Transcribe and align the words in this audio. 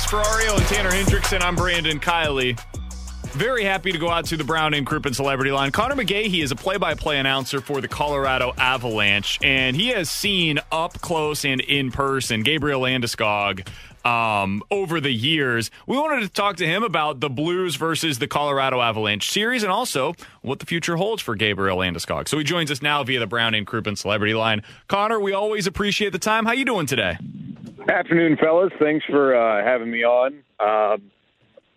Alex 0.00 0.12
Ferrario 0.12 0.56
and 0.56 0.66
Tanner 0.66 0.90
Hendrickson, 0.90 1.42
I'm 1.42 1.54
Brandon 1.54 2.00
Kiley. 2.00 2.58
Very 3.32 3.64
happy 3.64 3.92
to 3.92 3.98
go 3.98 4.08
out 4.08 4.24
to 4.26 4.36
the 4.38 4.44
Brown 4.44 4.72
and 4.72 4.86
Crouppen 4.86 5.14
Celebrity 5.14 5.50
Line. 5.50 5.72
Connor 5.72 5.94
McGahey 5.94 6.42
is 6.42 6.50
a 6.50 6.56
play-by-play 6.56 7.18
announcer 7.18 7.60
for 7.60 7.82
the 7.82 7.88
Colorado 7.88 8.54
Avalanche, 8.56 9.38
and 9.42 9.76
he 9.76 9.88
has 9.88 10.08
seen 10.08 10.58
up 10.72 10.98
close 11.02 11.44
and 11.44 11.60
in 11.60 11.90
person 11.90 12.42
Gabriel 12.42 12.80
Landeskog 12.80 13.68
um, 14.06 14.62
over 14.70 15.02
the 15.02 15.12
years. 15.12 15.70
We 15.86 15.98
wanted 15.98 16.22
to 16.22 16.28
talk 16.30 16.56
to 16.56 16.66
him 16.66 16.82
about 16.82 17.20
the 17.20 17.28
Blues 17.28 17.76
versus 17.76 18.18
the 18.18 18.26
Colorado 18.26 18.80
Avalanche 18.80 19.30
series, 19.30 19.62
and 19.62 19.70
also 19.70 20.14
what 20.40 20.60
the 20.60 20.66
future 20.66 20.96
holds 20.96 21.20
for 21.20 21.34
Gabriel 21.34 21.76
Landeskog. 21.76 22.26
So 22.26 22.38
he 22.38 22.44
joins 22.44 22.70
us 22.70 22.80
now 22.80 23.04
via 23.04 23.20
the 23.20 23.26
Brown 23.26 23.52
and 23.52 23.66
Crouppen 23.66 23.98
Celebrity 23.98 24.32
Line. 24.32 24.62
Connor, 24.88 25.20
we 25.20 25.34
always 25.34 25.66
appreciate 25.66 26.12
the 26.12 26.18
time. 26.18 26.46
How 26.46 26.52
you 26.52 26.64
doing 26.64 26.86
today? 26.86 27.18
Afternoon, 27.88 28.36
fellas. 28.36 28.72
Thanks 28.78 29.04
for 29.06 29.34
uh, 29.34 29.64
having 29.64 29.90
me 29.90 30.04
on. 30.04 30.42
Um, 30.60 31.10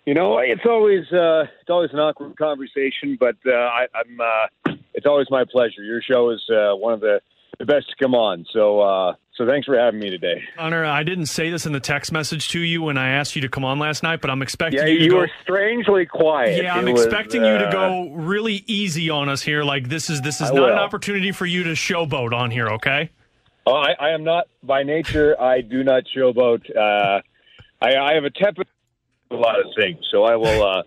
you 0.06 0.14
know, 0.14 0.38
it's 0.40 0.66
always 0.66 1.06
uh, 1.12 1.44
it's 1.62 1.70
always 1.70 1.92
an 1.94 2.00
awkward 2.00 2.38
conversation, 2.38 3.18
but 3.20 3.36
uh, 3.46 3.52
I, 3.52 3.88
I'm 3.96 4.20
uh, 4.20 4.76
it's 4.94 5.06
always 5.06 5.28
my 5.32 5.46
pleasure. 5.50 5.82
Your 5.84 6.02
show 6.02 6.30
is 6.32 6.42
uh, 6.50 6.76
one 6.76 6.94
of 6.94 7.00
the, 7.00 7.22
the 7.58 7.66
best 7.66 7.90
to 7.90 7.96
come 8.04 8.14
on. 8.14 8.46
So 8.52 8.82
uh, 8.82 9.16
so 9.36 9.48
thanks 9.48 9.66
for 9.66 9.78
having 9.80 10.02
me 10.02 10.10
today. 10.10 10.44
Connor, 10.58 10.84
I 10.84 11.04
didn't 11.04 11.28
say 11.28 11.50
this 11.50 11.66
in 11.66 11.72
the 11.72 11.80
text 11.80 12.12
message 12.12 12.50
to 12.50 12.60
you 12.60 12.82
when 12.84 12.98
I 12.98 13.12
asked 13.12 13.36
you 13.38 13.42
to 13.44 13.50
come 13.50 13.64
on 13.64 13.80
last 13.80 14.04
night, 14.04 14.20
but 14.20 14.30
I'm 14.30 14.42
expecting 14.42 14.82
Yeah, 14.82 14.88
you 14.88 14.98
to 15.00 15.04
you 15.06 15.10
go. 15.12 15.18
were 15.20 15.32
strangely 15.42 16.06
quiet. 16.06 16.62
yeah, 16.62 16.76
I'm 16.76 16.88
It 16.88 16.92
was, 16.92 17.06
expecting 17.06 17.44
you 17.46 17.58
to 17.58 17.68
uh, 17.68 17.72
go 17.72 18.12
really 18.12 18.64
easy 18.68 19.10
on 19.10 19.30
us 19.30 19.42
here. 19.42 19.64
Like 19.64 19.88
this 19.88 20.10
is 20.10 20.22
this 20.22 20.42
is 20.42 20.52
I 20.52 20.54
not 20.54 20.72
an 20.74 20.78
opportunity 20.80 21.32
for 21.32 21.46
you 21.46 21.64
to 21.64 21.72
showboat 21.72 22.34
on 22.34 22.52
here, 22.52 22.68
okay? 22.72 23.10
Oh, 23.66 23.76
I, 23.76 23.94
I 24.00 24.10
am 24.10 24.24
not 24.24 24.48
by 24.62 24.84
nature. 24.84 25.40
I 25.40 25.62
do 25.62 25.84
not 25.84 26.04
showboat. 26.16 26.70
Uh, 26.76 27.22
I, 27.82 27.96
I 27.96 28.14
have 28.16 28.26
a 28.26 28.30
temper 28.30 28.64
a 29.32 29.36
lot 29.36 29.60
of 29.60 29.68
things, 29.76 30.00
so 30.12 30.24
I 30.24 30.36
will. 30.36 30.64
Uh, 30.64 30.84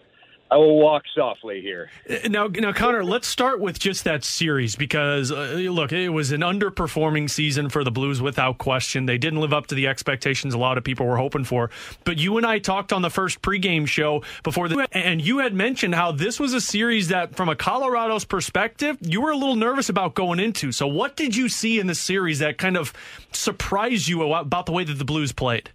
I 0.51 0.57
will 0.57 0.79
walk 0.79 1.03
softly 1.15 1.61
here. 1.61 1.91
Uh, 2.09 2.29
Now, 2.29 2.47
now, 2.47 2.73
Connor, 2.73 3.05
let's 3.05 3.27
start 3.27 3.61
with 3.61 3.79
just 3.79 4.05
that 4.05 4.25
series 4.25 4.77
because 4.77 5.33
uh, 5.33 5.55
look, 5.71 5.93
it 5.93 6.11
was 6.11 6.33
an 6.33 6.43
underperforming 6.43 7.29
season 7.29 7.69
for 7.69 7.83
the 7.83 7.91
Blues 7.91 8.23
without 8.23 8.59
question. 8.59 9.07
They 9.07 9.19
didn't 9.19 9.41
live 9.41 9.53
up 9.53 9.67
to 9.69 9.75
the 9.75 9.87
expectations 9.87 10.55
a 10.55 10.59
lot 10.59 10.79
of 10.79 10.85
people 10.85 11.07
were 11.07 11.17
hoping 11.17 11.45
for. 11.45 11.71
But 12.05 12.19
you 12.19 12.37
and 12.37 12.47
I 12.47 12.59
talked 12.59 12.93
on 12.93 13.03
the 13.03 13.11
first 13.11 13.43
pregame 13.43 13.87
show 13.87 14.23
before 14.43 14.69
the, 14.69 14.87
and 14.93 15.21
you 15.21 15.39
had 15.39 15.55
mentioned 15.55 15.95
how 15.95 16.13
this 16.13 16.39
was 16.39 16.55
a 16.55 16.61
series 16.61 17.09
that, 17.09 17.35
from 17.35 17.49
a 17.49 17.57
Colorado's 17.57 18.25
perspective, 18.25 18.99
you 19.01 19.21
were 19.21 19.31
a 19.31 19.37
little 19.37 19.57
nervous 19.57 19.89
about 19.89 20.15
going 20.15 20.39
into. 20.39 20.73
So, 20.73 20.87
what 20.87 21.17
did 21.17 21.35
you 21.35 21.49
see 21.49 21.79
in 21.79 21.87
the 21.87 21.95
series 21.95 22.39
that 22.39 22.59
kind 22.59 22.77
of 22.77 22.93
surprised 23.33 24.09
you 24.09 24.33
about 24.33 24.67
the 24.67 24.73
way 24.73 24.85
that 24.85 24.95
the 24.95 25.05
Blues 25.05 25.33
played? 25.33 25.71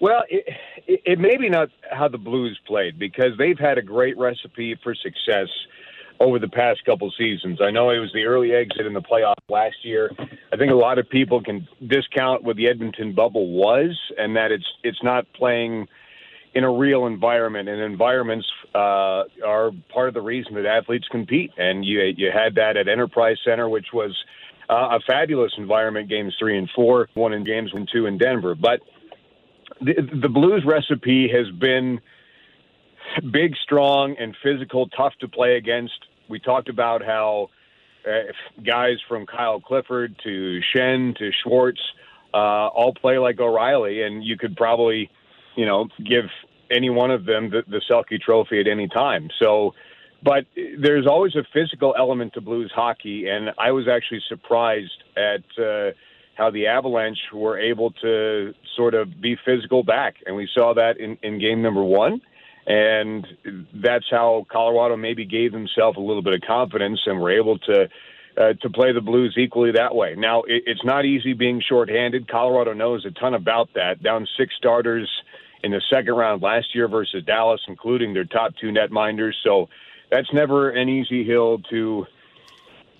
Well, 0.00 0.22
it, 0.28 0.44
it, 0.86 1.00
it 1.04 1.18
may 1.18 1.36
be 1.36 1.48
not 1.48 1.68
how 1.90 2.08
the 2.08 2.18
Blues 2.18 2.58
played 2.66 2.98
because 2.98 3.32
they've 3.38 3.58
had 3.58 3.78
a 3.78 3.82
great 3.82 4.16
recipe 4.16 4.78
for 4.82 4.94
success 4.94 5.48
over 6.20 6.38
the 6.38 6.48
past 6.48 6.84
couple 6.84 7.12
seasons. 7.16 7.60
I 7.62 7.70
know 7.70 7.90
it 7.90 7.98
was 7.98 8.12
the 8.12 8.24
early 8.24 8.52
exit 8.52 8.86
in 8.86 8.92
the 8.92 9.00
playoff 9.00 9.34
last 9.48 9.76
year. 9.84 10.10
I 10.52 10.56
think 10.56 10.72
a 10.72 10.76
lot 10.76 10.98
of 10.98 11.08
people 11.08 11.42
can 11.42 11.66
discount 11.86 12.42
what 12.42 12.56
the 12.56 12.68
Edmonton 12.68 13.12
bubble 13.12 13.50
was, 13.50 13.96
and 14.16 14.36
that 14.36 14.50
it's 14.50 14.66
it's 14.82 15.02
not 15.02 15.26
playing 15.32 15.86
in 16.54 16.64
a 16.64 16.72
real 16.72 17.06
environment. 17.06 17.68
And 17.68 17.80
environments 17.80 18.46
uh, 18.74 19.24
are 19.46 19.70
part 19.92 20.08
of 20.08 20.14
the 20.14 20.20
reason 20.20 20.54
that 20.54 20.66
athletes 20.66 21.06
compete. 21.08 21.52
And 21.56 21.84
you 21.84 22.00
you 22.16 22.30
had 22.32 22.56
that 22.56 22.76
at 22.76 22.88
Enterprise 22.88 23.36
Center, 23.44 23.68
which 23.68 23.88
was 23.92 24.16
uh, 24.68 24.98
a 24.98 25.00
fabulous 25.06 25.52
environment. 25.56 26.08
Games 26.08 26.34
three 26.38 26.58
and 26.58 26.68
four, 26.74 27.08
one 27.14 27.32
in 27.32 27.44
games 27.44 27.72
one 27.72 27.86
two 27.92 28.06
in 28.06 28.18
Denver, 28.18 28.56
but 28.56 28.80
the, 29.80 29.94
the 30.22 30.28
Blues 30.28 30.64
recipe 30.66 31.28
has 31.28 31.50
been 31.58 32.00
big, 33.30 33.54
strong, 33.62 34.16
and 34.18 34.36
physical, 34.42 34.88
tough 34.88 35.14
to 35.20 35.28
play 35.28 35.56
against. 35.56 35.98
We 36.28 36.38
talked 36.38 36.68
about 36.68 37.04
how 37.04 37.48
uh, 38.06 38.32
guys 38.64 38.96
from 39.08 39.26
Kyle 39.26 39.60
Clifford 39.60 40.16
to 40.24 40.60
Schenn 40.74 41.16
to 41.16 41.30
Schwartz 41.42 41.80
uh, 42.34 42.68
all 42.68 42.94
play 42.94 43.18
like 43.18 43.40
O'Reilly, 43.40 44.02
and 44.02 44.22
you 44.24 44.36
could 44.36 44.56
probably, 44.56 45.10
you 45.56 45.66
know, 45.66 45.88
give 45.98 46.24
any 46.70 46.90
one 46.90 47.10
of 47.10 47.24
them 47.24 47.50
the, 47.50 47.62
the 47.66 47.80
Selke 47.90 48.20
Trophy 48.20 48.60
at 48.60 48.68
any 48.68 48.88
time. 48.88 49.28
So, 49.40 49.74
but 50.22 50.44
there's 50.78 51.06
always 51.06 51.34
a 51.36 51.44
physical 51.54 51.94
element 51.96 52.34
to 52.34 52.40
Blues 52.40 52.72
hockey, 52.74 53.28
and 53.28 53.50
I 53.58 53.70
was 53.72 53.86
actually 53.88 54.22
surprised 54.28 55.04
at. 55.16 55.62
Uh, 55.62 55.92
how 56.38 56.50
the 56.50 56.68
Avalanche 56.68 57.18
were 57.34 57.58
able 57.58 57.90
to 57.90 58.54
sort 58.76 58.94
of 58.94 59.20
be 59.20 59.36
physical 59.44 59.82
back. 59.82 60.14
And 60.24 60.36
we 60.36 60.48
saw 60.54 60.72
that 60.74 60.98
in, 60.98 61.18
in 61.20 61.40
game 61.40 61.60
number 61.60 61.82
one. 61.82 62.20
And 62.64 63.26
that's 63.74 64.04
how 64.08 64.46
Colorado 64.50 64.96
maybe 64.96 65.24
gave 65.24 65.50
themselves 65.52 65.98
a 65.98 66.00
little 66.00 66.22
bit 66.22 66.34
of 66.34 66.42
confidence 66.46 67.00
and 67.06 67.18
were 67.20 67.36
able 67.36 67.58
to 67.58 67.88
uh, 68.36 68.52
to 68.62 68.70
play 68.70 68.92
the 68.92 69.00
Blues 69.00 69.34
equally 69.36 69.72
that 69.72 69.96
way. 69.96 70.14
Now, 70.16 70.42
it, 70.42 70.62
it's 70.66 70.84
not 70.84 71.04
easy 71.04 71.32
being 71.32 71.60
shorthanded. 71.66 72.28
Colorado 72.28 72.72
knows 72.72 73.04
a 73.04 73.10
ton 73.10 73.34
about 73.34 73.70
that. 73.74 74.00
Down 74.00 74.28
six 74.38 74.54
starters 74.56 75.10
in 75.64 75.72
the 75.72 75.82
second 75.90 76.14
round 76.14 76.40
last 76.40 76.72
year 76.72 76.86
versus 76.86 77.24
Dallas, 77.24 77.60
including 77.66 78.14
their 78.14 78.26
top 78.26 78.54
two 78.60 78.68
netminders. 78.68 79.32
So 79.42 79.68
that's 80.08 80.32
never 80.32 80.70
an 80.70 80.88
easy 80.88 81.24
hill 81.24 81.58
to 81.70 82.06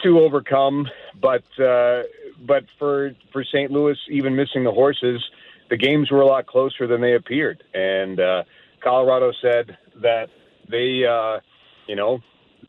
to 0.03 0.21
overcome. 0.21 0.88
But 1.21 1.44
uh, 1.60 2.03
but 2.47 2.65
for 2.78 3.12
for 3.32 3.44
St. 3.44 3.71
Louis, 3.71 3.97
even 4.10 4.37
missing 4.37 4.65
the 4.65 4.72
horses, 4.72 5.22
the 5.71 5.76
games 5.76 6.10
were 6.10 6.21
a 6.21 6.26
lot 6.26 6.47
closer 6.47 6.87
than 6.87 7.00
they 7.00 7.15
appeared. 7.15 7.62
And 7.75 8.21
uh, 8.21 8.44
Colorado 8.82 9.32
said 9.43 9.76
that 10.03 10.28
they, 10.71 11.04
uh, 11.04 11.41
you 11.87 11.97
know, 11.97 12.21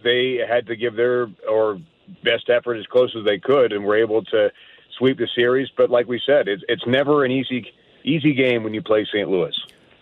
they 0.04 0.40
had 0.48 0.68
to 0.68 0.76
give 0.76 0.96
their 0.96 1.28
or 1.50 1.80
best 2.24 2.50
effort 2.50 2.76
as 2.76 2.86
close 2.88 3.16
as 3.18 3.26
they 3.26 3.38
could, 3.38 3.72
and 3.72 3.84
were 3.84 3.98
able 3.98 4.24
to 4.26 4.50
sweep 4.98 5.18
the 5.18 5.28
series. 5.36 5.68
But 5.78 5.90
like 5.90 6.08
we 6.08 6.22
said, 6.26 6.48
it's 6.48 6.64
it's 6.68 6.86
never 6.88 7.26
an 7.26 7.32
easy 7.32 7.72
easy 8.04 8.34
game 8.34 8.64
when 8.64 8.74
you 8.74 8.82
play 8.82 9.06
St. 9.06 9.30
Louis. 9.30 9.54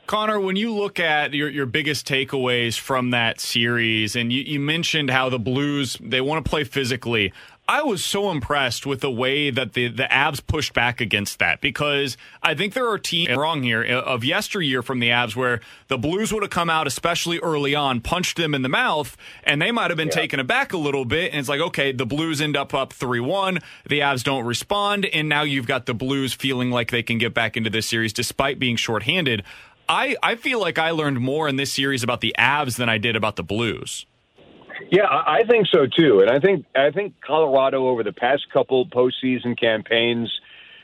Connor, 0.07 0.39
when 0.39 0.56
you 0.56 0.74
look 0.74 1.01
at 1.01 1.33
your, 1.33 1.50
your 1.50 1.65
biggest 1.65 2.07
takeaways 2.07 2.80
from 2.80 3.12
that 3.12 3.41
series, 3.41 4.15
and 4.15 4.31
you, 4.31 4.41
you 4.41 4.57
mentioned 4.57 5.09
how 5.09 5.27
the 5.27 5.38
Blues 5.38 5.97
they 6.01 6.21
want 6.21 6.44
to 6.45 6.50
play 6.50 6.63
physically. 6.63 7.33
I 7.69 7.81
was 7.83 8.03
so 8.05 8.31
impressed 8.31 8.85
with 8.85 9.01
the 9.01 9.11
way 9.11 9.49
that 9.49 9.73
the, 9.73 9.89
the 9.89 10.03
Avs 10.03 10.45
pushed 10.45 10.73
back 10.73 11.01
against 11.01 11.39
that 11.39 11.59
because 11.59 12.15
I 12.41 12.55
think 12.55 12.73
there 12.73 12.87
are 12.89 12.97
teams 12.97 13.35
wrong 13.35 13.61
here 13.61 13.83
uh, 13.83 14.01
of 14.03 14.23
yesteryear 14.23 14.81
from 14.81 14.99
the 14.99 15.09
Avs 15.09 15.35
where 15.35 15.59
the 15.89 15.97
Blues 15.97 16.31
would 16.31 16.43
have 16.43 16.49
come 16.49 16.69
out, 16.69 16.87
especially 16.87 17.39
early 17.39 17.75
on, 17.75 17.99
punched 17.99 18.37
them 18.37 18.55
in 18.55 18.61
the 18.61 18.69
mouth, 18.69 19.17
and 19.43 19.61
they 19.61 19.71
might 19.71 19.91
have 19.91 19.97
been 19.97 20.07
Yeah. 20.07 20.13
taken 20.13 20.39
aback 20.39 20.71
a 20.71 20.77
little 20.77 21.03
bit. 21.03 21.31
And 21.31 21.41
it's 21.41 21.49
like, 21.49 21.59
okay, 21.59 21.91
the 21.91 22.05
Blues 22.05 22.39
end 22.39 22.55
up 22.55 22.73
up 22.73 22.93
3 22.93 23.19
1, 23.19 23.59
the 23.85 23.99
Avs 23.99 24.23
don't 24.23 24.45
respond, 24.45 25.05
and 25.05 25.27
now 25.27 25.41
you've 25.41 25.67
got 25.67 25.87
the 25.87 25.93
Blues 25.93 26.33
feeling 26.33 26.71
like 26.71 26.89
they 26.91 27.03
can 27.03 27.17
get 27.17 27.33
back 27.33 27.57
into 27.57 27.69
this 27.69 27.85
series 27.85 28.13
despite 28.13 28.59
being 28.59 28.77
shorthanded. 28.77 29.43
I, 29.89 30.15
I 30.23 30.35
feel 30.35 30.61
like 30.61 30.77
I 30.77 30.91
learned 30.91 31.19
more 31.19 31.49
in 31.49 31.57
this 31.57 31.73
series 31.73 32.01
about 32.01 32.21
the 32.21 32.33
Avs 32.39 32.77
than 32.77 32.87
I 32.87 32.97
did 32.97 33.17
about 33.17 33.35
the 33.35 33.43
Blues. 33.43 34.05
Yeah, 34.91 35.07
I 35.09 35.44
think 35.50 35.68
so 35.68 35.85
too, 35.88 36.21
and 36.21 36.29
I 36.29 36.39
think 36.39 36.65
I 36.75 36.91
think 36.91 37.15
Colorado 37.21 37.88
over 37.88 38.03
the 38.03 38.13
past 38.13 38.47
couple 38.51 38.85
postseason 38.85 39.59
campaigns 39.59 40.31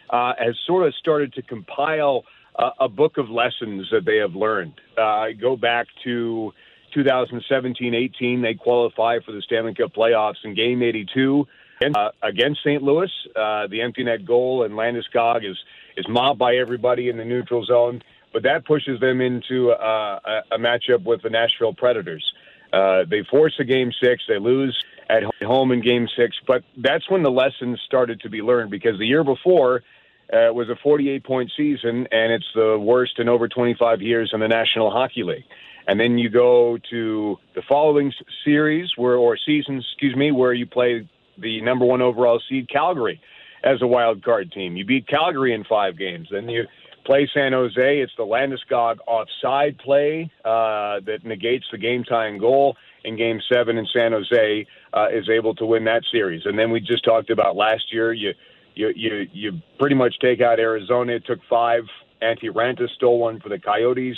uh, 0.09 0.33
has 0.37 0.57
sort 0.65 0.87
of 0.87 0.93
started 0.95 1.33
to 1.33 1.41
compile 1.41 2.23
uh, 2.55 2.71
a 2.79 2.89
book 2.89 3.17
of 3.17 3.29
lessons 3.29 3.87
that 3.91 4.05
they 4.05 4.17
have 4.17 4.35
learned. 4.35 4.73
Uh, 4.97 5.27
go 5.39 5.55
back 5.55 5.87
to 6.03 6.53
2017-18, 6.95 8.41
they 8.41 8.53
qualify 8.53 9.19
for 9.25 9.31
the 9.31 9.41
Stanley 9.41 9.73
Cup 9.73 9.93
playoffs 9.93 10.43
in 10.43 10.53
Game 10.53 10.83
82 10.83 11.47
uh, 11.95 12.09
against 12.21 12.61
St. 12.61 12.83
Louis. 12.83 13.09
Uh, 13.35 13.67
the 13.67 13.81
empty 13.81 14.03
net 14.03 14.25
goal 14.25 14.63
and 14.63 14.75
Landeskog 14.75 15.49
is 15.49 15.57
is 15.95 16.07
mobbed 16.07 16.39
by 16.39 16.55
everybody 16.55 17.09
in 17.09 17.17
the 17.17 17.25
neutral 17.25 17.63
zone, 17.63 18.01
but 18.31 18.41
that 18.43 18.65
pushes 18.65 18.99
them 18.99 19.21
into 19.21 19.69
a, 19.69 20.41
a 20.51 20.57
matchup 20.57 21.03
with 21.03 21.21
the 21.21 21.29
Nashville 21.29 21.73
Predators. 21.73 22.32
Uh, 22.73 23.03
they 23.07 23.23
force 23.29 23.53
a 23.59 23.63
game 23.63 23.91
six. 24.03 24.23
They 24.27 24.39
lose 24.39 24.77
at 25.09 25.23
home 25.43 25.71
in 25.71 25.81
game 25.81 26.07
six. 26.17 26.35
But 26.47 26.63
that's 26.77 27.09
when 27.09 27.23
the 27.23 27.31
lessons 27.31 27.79
started 27.85 28.21
to 28.21 28.29
be 28.29 28.41
learned 28.41 28.71
because 28.71 28.97
the 28.97 29.05
year 29.05 29.23
before 29.23 29.83
uh, 30.31 30.51
was 30.51 30.69
a 30.69 30.75
48 30.81 31.23
point 31.23 31.51
season, 31.55 32.07
and 32.11 32.33
it's 32.33 32.47
the 32.55 32.79
worst 32.79 33.19
in 33.19 33.29
over 33.29 33.47
25 33.47 34.01
years 34.01 34.31
in 34.33 34.39
the 34.39 34.47
National 34.47 34.89
Hockey 34.89 35.23
League. 35.23 35.45
And 35.87 35.99
then 35.99 36.17
you 36.17 36.29
go 36.29 36.79
to 36.89 37.37
the 37.55 37.61
following 37.67 38.11
series, 38.43 38.89
where 38.95 39.15
or 39.15 39.37
seasons, 39.37 39.85
excuse 39.91 40.15
me, 40.15 40.31
where 40.31 40.53
you 40.53 40.65
play 40.65 41.07
the 41.37 41.61
number 41.61 41.85
one 41.85 42.01
overall 42.01 42.41
seed 42.49 42.69
Calgary 42.69 43.19
as 43.63 43.81
a 43.81 43.87
wild 43.87 44.23
card 44.23 44.51
team. 44.51 44.77
You 44.77 44.85
beat 44.85 45.07
Calgary 45.07 45.53
in 45.53 45.63
five 45.65 45.97
games. 45.97 46.29
Then 46.31 46.47
you 46.49 46.63
play 47.05 47.29
San 47.33 47.53
Jose. 47.53 47.99
It's 47.99 48.11
the 48.17 48.25
Landeskog 48.25 48.97
offside 49.07 49.77
play 49.79 50.31
uh, 50.45 50.99
that 51.05 51.19
negates 51.23 51.65
the 51.71 51.77
game 51.77 52.03
tying 52.03 52.37
goal 52.37 52.75
in 53.03 53.17
Game 53.17 53.39
Seven, 53.51 53.77
and 53.77 53.87
San 53.93 54.11
Jose 54.11 54.67
uh, 54.93 55.07
is 55.11 55.29
able 55.29 55.55
to 55.55 55.65
win 55.65 55.83
that 55.85 56.03
series. 56.11 56.43
And 56.45 56.57
then 56.57 56.71
we 56.71 56.79
just 56.79 57.03
talked 57.03 57.29
about 57.29 57.55
last 57.55 57.91
year. 57.91 58.13
You 58.13 58.33
you 58.75 58.91
you 58.95 59.27
you 59.33 59.51
pretty 59.79 59.95
much 59.95 60.15
take 60.21 60.41
out 60.41 60.59
Arizona. 60.59 61.13
It 61.13 61.25
took 61.25 61.39
five. 61.49 61.83
Antti 62.21 62.49
Raanta 62.49 62.87
stole 62.95 63.19
one 63.19 63.41
for 63.41 63.49
the 63.49 63.59
Coyotes, 63.59 64.15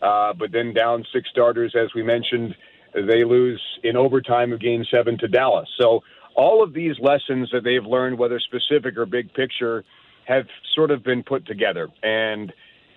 uh, 0.00 0.32
but 0.32 0.52
then 0.52 0.72
down 0.72 1.04
six 1.12 1.28
starters, 1.28 1.74
as 1.74 1.92
we 1.92 2.04
mentioned, 2.04 2.54
they 2.94 3.24
lose 3.24 3.60
in 3.82 3.96
overtime 3.96 4.52
of 4.52 4.60
Game 4.60 4.84
Seven 4.94 5.18
to 5.18 5.26
Dallas. 5.26 5.68
So 5.76 6.04
all 6.36 6.62
of 6.62 6.72
these 6.72 6.94
lessons 7.00 7.50
that 7.52 7.64
they've 7.64 7.84
learned, 7.84 8.16
whether 8.16 8.38
specific 8.38 8.96
or 8.96 9.06
big 9.06 9.34
picture 9.34 9.84
have 10.28 10.46
sort 10.74 10.90
of 10.90 11.02
been 11.02 11.22
put 11.22 11.46
together. 11.46 11.88
And 12.02 12.52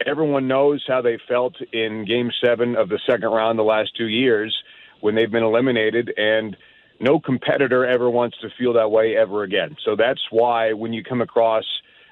everyone 0.05 0.47
knows 0.47 0.83
how 0.85 1.01
they 1.01 1.17
felt 1.27 1.55
in 1.71 2.05
game 2.05 2.29
seven 2.43 2.75
of 2.75 2.89
the 2.89 2.99
second 3.07 3.29
round 3.29 3.57
the 3.57 3.63
last 3.63 3.95
two 3.95 4.07
years 4.07 4.55
when 4.99 5.15
they've 5.15 5.31
been 5.31 5.43
eliminated. 5.43 6.13
And 6.17 6.57
no 6.99 7.19
competitor 7.19 7.85
ever 7.85 8.09
wants 8.09 8.37
to 8.41 8.49
feel 8.57 8.73
that 8.73 8.91
way 8.91 9.15
ever 9.15 9.43
again. 9.43 9.77
So 9.83 9.95
that's 9.95 10.21
why 10.29 10.73
when 10.73 10.91
you 10.91 11.03
come 11.03 11.21
across 11.21 11.63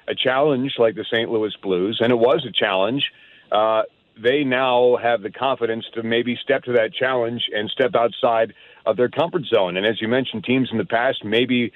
a 0.08 0.14
challenge 0.14 0.72
like 0.78 0.94
the 0.94 1.04
St. 1.04 1.30
Louis 1.30 1.54
Blues, 1.62 1.98
and 2.00 2.10
it 2.10 2.18
was 2.18 2.44
a 2.48 2.52
challenge, 2.52 3.04
uh, 3.52 3.82
they 4.20 4.42
now 4.42 4.96
have 4.96 5.22
the 5.22 5.30
confidence 5.30 5.84
to 5.94 6.02
maybe 6.02 6.36
step 6.42 6.64
to 6.64 6.72
that 6.72 6.92
challenge 6.92 7.42
and 7.54 7.70
step 7.70 7.94
outside 7.94 8.54
of 8.86 8.96
their 8.96 9.08
comfort 9.08 9.44
zone. 9.44 9.76
And 9.76 9.86
as 9.86 10.00
you 10.00 10.08
mentioned, 10.08 10.44
teams 10.44 10.70
in 10.72 10.78
the 10.78 10.84
past 10.84 11.24
maybe 11.24 11.72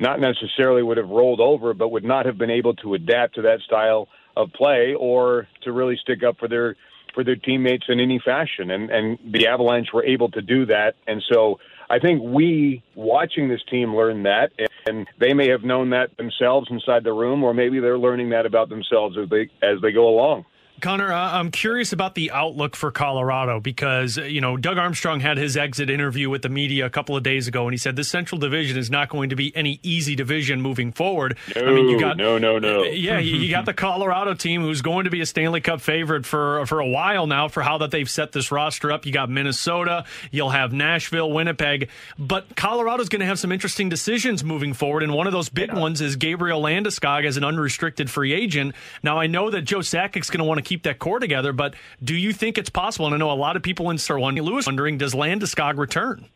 not 0.00 0.20
necessarily 0.20 0.82
would 0.82 0.96
have 0.96 1.08
rolled 1.08 1.40
over, 1.40 1.74
but 1.74 1.88
would 1.88 2.04
not 2.04 2.26
have 2.26 2.38
been 2.38 2.50
able 2.50 2.74
to 2.76 2.94
adapt 2.94 3.34
to 3.36 3.42
that 3.42 3.60
style 3.60 4.08
of 4.36 4.52
play 4.52 4.94
or 4.98 5.48
to 5.62 5.72
really 5.72 5.96
stick 6.00 6.22
up 6.22 6.38
for 6.38 6.48
their 6.48 6.76
for 7.14 7.24
their 7.24 7.36
teammates 7.36 7.86
in 7.88 8.00
any 8.00 8.20
fashion. 8.24 8.70
And 8.70 8.90
and 8.90 9.18
the 9.32 9.48
Avalanche 9.48 9.88
were 9.92 10.04
able 10.04 10.30
to 10.30 10.42
do 10.42 10.66
that. 10.66 10.94
And 11.06 11.22
so 11.30 11.58
I 11.90 11.98
think 11.98 12.22
we 12.22 12.82
watching 12.94 13.48
this 13.48 13.62
team 13.68 13.96
learn 13.96 14.24
that, 14.24 14.52
and 14.86 15.08
they 15.18 15.32
may 15.32 15.48
have 15.48 15.64
known 15.64 15.90
that 15.90 16.16
themselves 16.16 16.68
inside 16.70 17.02
the 17.02 17.12
room, 17.12 17.42
or 17.42 17.54
maybe 17.54 17.80
they're 17.80 17.98
learning 17.98 18.30
that 18.30 18.46
about 18.46 18.68
themselves 18.68 19.16
as 19.16 19.28
they 19.30 19.48
as 19.62 19.80
they 19.80 19.92
go 19.92 20.08
along. 20.08 20.44
Connor, 20.80 21.12
I'm 21.12 21.50
curious 21.50 21.92
about 21.92 22.14
the 22.14 22.30
outlook 22.30 22.76
for 22.76 22.90
Colorado 22.90 23.60
because, 23.60 24.16
you 24.16 24.40
know, 24.40 24.56
Doug 24.56 24.78
Armstrong 24.78 25.20
had 25.20 25.36
his 25.36 25.56
exit 25.56 25.90
interview 25.90 26.30
with 26.30 26.42
the 26.42 26.48
media 26.48 26.86
a 26.86 26.90
couple 26.90 27.16
of 27.16 27.22
days 27.22 27.48
ago, 27.48 27.66
and 27.66 27.72
he 27.72 27.78
said 27.78 27.96
the 27.96 28.04
Central 28.04 28.38
Division 28.38 28.78
is 28.78 28.90
not 28.90 29.08
going 29.08 29.30
to 29.30 29.36
be 29.36 29.54
any 29.56 29.80
easy 29.82 30.14
division 30.14 30.60
moving 30.60 30.92
forward. 30.92 31.36
No, 31.56 31.66
I 31.66 31.72
mean, 31.72 31.88
you 31.88 31.98
got, 31.98 32.16
no, 32.16 32.38
no, 32.38 32.58
no. 32.58 32.82
Uh, 32.82 32.84
yeah, 32.84 33.18
you 33.18 33.50
got 33.50 33.64
the 33.64 33.74
Colorado 33.74 34.34
team 34.34 34.62
who's 34.62 34.82
going 34.82 35.04
to 35.04 35.10
be 35.10 35.20
a 35.20 35.26
Stanley 35.26 35.60
Cup 35.60 35.80
favorite 35.80 36.24
for, 36.24 36.64
for 36.66 36.80
a 36.80 36.86
while 36.86 37.26
now 37.26 37.48
for 37.48 37.62
how 37.62 37.78
that 37.78 37.90
they've 37.90 38.08
set 38.08 38.32
this 38.32 38.52
roster 38.52 38.92
up. 38.92 39.06
You 39.06 39.12
got 39.12 39.30
Minnesota, 39.30 40.04
you'll 40.30 40.50
have 40.50 40.72
Nashville, 40.72 41.30
Winnipeg, 41.30 41.88
but 42.18 42.56
Colorado's 42.56 43.08
going 43.08 43.20
to 43.20 43.26
have 43.26 43.38
some 43.38 43.52
interesting 43.52 43.88
decisions 43.88 44.44
moving 44.44 44.74
forward, 44.74 45.02
and 45.02 45.12
one 45.12 45.26
of 45.26 45.32
those 45.32 45.48
big 45.48 45.70
yeah. 45.70 45.78
ones 45.78 46.00
is 46.00 46.16
Gabriel 46.16 46.62
Landeskog 46.62 47.26
as 47.26 47.36
an 47.36 47.44
unrestricted 47.44 48.10
free 48.10 48.32
agent. 48.32 48.74
Now, 49.02 49.18
I 49.18 49.26
know 49.26 49.50
that 49.50 49.62
Joe 49.62 49.80
Sakic's 49.80 50.30
going 50.30 50.38
to 50.38 50.44
want 50.44 50.58
to 50.58 50.67
keep 50.68 50.82
that 50.84 50.98
core 50.98 51.18
together. 51.18 51.52
But 51.52 51.74
do 52.02 52.14
you 52.14 52.32
think 52.32 52.58
it's 52.58 52.70
possible? 52.70 53.06
And 53.06 53.14
I 53.14 53.18
know 53.18 53.30
a 53.30 53.32
lot 53.32 53.56
of 53.56 53.62
people 53.62 53.90
in 53.90 53.98
St. 53.98 54.20
Louis 54.20 54.66
wondering, 54.66 54.98
does 54.98 55.14
Landeskog 55.14 55.78
return? 55.78 56.26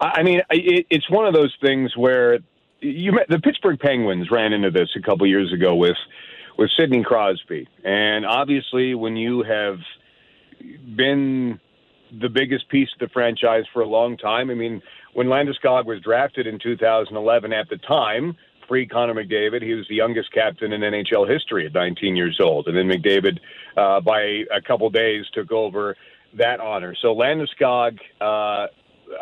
I 0.00 0.22
mean, 0.22 0.42
it, 0.50 0.86
it's 0.90 1.08
one 1.08 1.26
of 1.26 1.32
those 1.32 1.56
things 1.60 1.96
where 1.96 2.38
you 2.80 3.12
met, 3.12 3.28
the 3.28 3.38
Pittsburgh 3.38 3.78
Penguins 3.78 4.30
ran 4.30 4.52
into 4.52 4.70
this 4.70 4.90
a 4.96 5.00
couple 5.00 5.26
years 5.26 5.52
ago 5.52 5.74
with 5.74 5.96
with 6.58 6.70
Sidney 6.78 7.02
Crosby, 7.02 7.66
and 7.82 8.26
obviously 8.26 8.94
when 8.94 9.16
you 9.16 9.42
have 9.42 9.78
been 10.94 11.58
the 12.20 12.28
biggest 12.28 12.68
piece 12.68 12.88
of 12.92 12.98
the 12.98 13.08
franchise 13.12 13.64
for 13.72 13.80
a 13.80 13.88
long 13.88 14.16
time. 14.18 14.50
I 14.50 14.54
mean, 14.54 14.82
when 15.14 15.28
Landeskog 15.28 15.86
was 15.86 16.00
drafted 16.00 16.46
in 16.46 16.58
2011, 16.58 17.52
at 17.52 17.68
the 17.70 17.78
time, 17.78 18.36
free 18.68 18.86
Connor 18.86 19.14
McDavid. 19.14 19.62
He 19.62 19.74
was 19.74 19.86
the 19.88 19.94
youngest 19.94 20.32
captain 20.32 20.72
in 20.72 20.80
NHL 20.80 21.28
history 21.30 21.66
at 21.66 21.74
19 21.74 22.16
years 22.16 22.38
old. 22.42 22.68
And 22.68 22.76
then 22.76 22.86
McDavid, 22.86 23.38
uh, 23.76 24.00
by 24.00 24.44
a 24.54 24.60
couple 24.66 24.88
days, 24.90 25.24
took 25.32 25.52
over 25.52 25.96
that 26.38 26.60
honor. 26.60 26.94
So 27.00 27.14
Landeskog, 27.14 27.98
uh, 28.20 28.66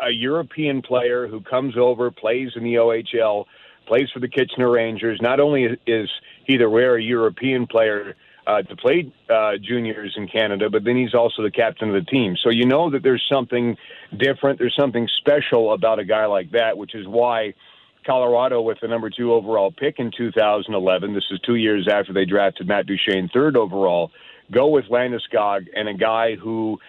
a 0.01 0.09
European 0.11 0.81
player 0.81 1.27
who 1.27 1.41
comes 1.41 1.75
over, 1.77 2.11
plays 2.11 2.51
in 2.55 2.63
the 2.63 2.75
OHL, 2.75 3.45
plays 3.87 4.09
for 4.13 4.19
the 4.19 4.29
Kitchener 4.29 4.71
Rangers. 4.71 5.19
Not 5.21 5.39
only 5.39 5.77
is 5.85 6.09
he 6.45 6.57
the 6.57 6.67
rare 6.67 6.97
European 6.97 7.67
player 7.67 8.15
uh, 8.47 8.61
to 8.63 8.75
play 8.75 9.11
uh, 9.29 9.51
juniors 9.61 10.13
in 10.15 10.27
Canada, 10.27 10.69
but 10.69 10.83
then 10.83 10.95
he's 10.95 11.13
also 11.13 11.43
the 11.43 11.51
captain 11.51 11.93
of 11.93 12.05
the 12.05 12.09
team. 12.09 12.35
So 12.41 12.49
you 12.49 12.65
know 12.65 12.89
that 12.89 13.03
there's 13.03 13.23
something 13.29 13.77
different, 14.17 14.59
there's 14.59 14.75
something 14.79 15.07
special 15.17 15.73
about 15.73 15.99
a 15.99 16.05
guy 16.05 16.25
like 16.25 16.51
that, 16.51 16.77
which 16.77 16.95
is 16.95 17.07
why– 17.07 17.53
Colorado 18.05 18.61
with 18.61 18.79
the 18.81 18.87
number 18.87 19.09
two 19.09 19.33
overall 19.33 19.71
pick 19.71 19.99
in 19.99 20.11
2011. 20.15 21.13
This 21.13 21.23
is 21.31 21.39
two 21.41 21.55
years 21.55 21.87
after 21.91 22.13
they 22.13 22.25
drafted 22.25 22.67
Matt 22.67 22.87
Duchene 22.87 23.29
third 23.33 23.55
overall. 23.55 24.11
Go 24.51 24.67
with 24.67 24.85
Landeskog 24.85 25.67
and 25.75 25.87
a 25.87 25.93
guy 25.93 26.35
who 26.35 26.79